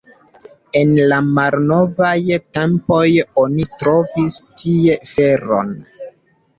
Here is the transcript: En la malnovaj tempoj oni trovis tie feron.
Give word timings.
En 0.79 0.93
la 1.11 1.19
malnovaj 1.27 2.15
tempoj 2.57 3.05
oni 3.45 3.69
trovis 3.85 4.43
tie 4.67 5.01
feron. 5.15 5.81